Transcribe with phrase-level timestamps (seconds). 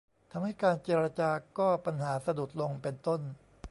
[0.31, 3.21] ทำให้การเจรจาก็ปัญหาสะดุดลง เป็นต้น